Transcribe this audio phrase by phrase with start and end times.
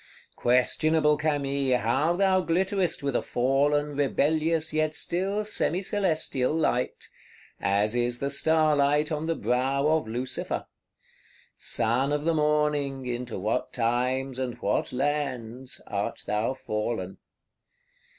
[0.35, 7.09] Questionable Camille, how thou glitterest with a fallen, rebellious, yet still semi celestial light;
[7.59, 10.65] as is the star light on the brow of Lucifer!
[11.55, 17.19] Son of the Morning, into what times and what lands, art thou fallen!